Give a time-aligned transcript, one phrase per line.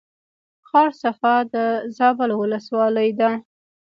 [0.67, 1.55] ښار صفا د
[1.97, 3.31] زابل ولسوالۍ ده